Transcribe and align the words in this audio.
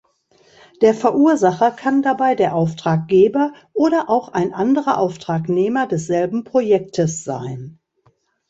Der 0.81 0.95
Verursacher 0.95 1.69
kann 1.69 2.01
dabei 2.01 2.33
der 2.33 2.55
Auftraggeber 2.55 3.53
oder 3.71 4.09
auch 4.09 4.29
ein 4.29 4.51
anderer 4.51 4.97
Auftragnehmer 4.97 5.85
desselben 5.85 6.43
Projektes 6.43 7.23
sein. 7.23 7.77